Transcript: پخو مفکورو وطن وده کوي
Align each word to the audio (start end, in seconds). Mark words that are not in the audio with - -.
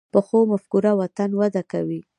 پخو 0.13 0.39
مفکورو 0.51 0.91
وطن 1.01 1.29
وده 1.39 1.61
کوي 1.71 1.99